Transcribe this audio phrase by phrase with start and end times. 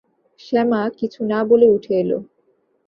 [0.39, 2.11] শ্যামা কিছু না বলে উঠে এল।